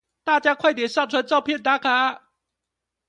[0.23, 2.23] 大家快點上傳照片打卡